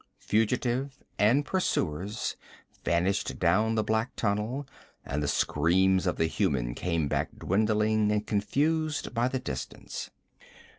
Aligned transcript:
Fugitive 0.17 1.03
and 1.19 1.45
pursuers 1.45 2.35
vanished 2.83 3.37
down 3.37 3.75
the 3.75 3.83
black 3.83 4.15
tunnel, 4.15 4.65
and 5.05 5.21
the 5.21 5.27
screams 5.27 6.07
of 6.07 6.15
the 6.15 6.25
human 6.25 6.73
came 6.73 7.07
back 7.07 7.29
dwindling 7.37 8.11
and 8.11 8.25
confused 8.25 9.13
by 9.13 9.27
the 9.27 9.37
distance. 9.37 10.09